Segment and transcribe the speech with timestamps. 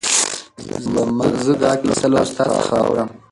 [1.45, 3.09] زه دا کیسه له استاد څخه اورم.